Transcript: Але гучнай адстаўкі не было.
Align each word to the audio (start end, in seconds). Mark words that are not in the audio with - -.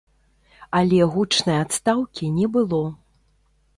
Але 0.79 0.99
гучнай 1.13 1.59
адстаўкі 1.65 2.31
не 2.39 2.47
было. 2.57 2.83